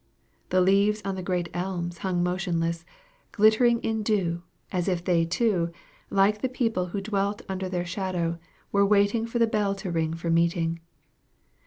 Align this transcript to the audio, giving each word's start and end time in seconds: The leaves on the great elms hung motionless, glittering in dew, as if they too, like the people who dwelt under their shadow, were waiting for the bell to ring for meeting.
The 0.49 0.61
leaves 0.61 1.03
on 1.05 1.13
the 1.13 1.21
great 1.21 1.47
elms 1.53 1.99
hung 1.99 2.23
motionless, 2.23 2.85
glittering 3.31 3.79
in 3.81 4.01
dew, 4.01 4.41
as 4.71 4.87
if 4.87 5.05
they 5.05 5.25
too, 5.25 5.71
like 6.09 6.41
the 6.41 6.49
people 6.49 6.87
who 6.87 7.01
dwelt 7.01 7.43
under 7.47 7.69
their 7.69 7.85
shadow, 7.85 8.39
were 8.71 8.83
waiting 8.83 9.27
for 9.27 9.37
the 9.37 9.45
bell 9.45 9.75
to 9.75 9.91
ring 9.91 10.15
for 10.15 10.31
meeting. 10.31 10.79